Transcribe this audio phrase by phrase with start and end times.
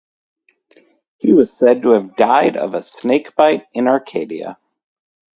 [1.19, 4.57] He was said to have died of a snakebite in Arcadia.